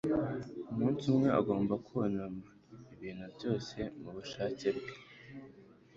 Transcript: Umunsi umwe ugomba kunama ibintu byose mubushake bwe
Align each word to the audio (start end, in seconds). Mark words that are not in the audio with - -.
Umunsi 0.71 1.03
umwe 1.11 1.29
ugomba 1.39 1.73
kunama 1.85 2.45
ibintu 2.95 3.25
byose 3.35 3.77
mubushake 4.01 4.67
bwe 4.77 4.93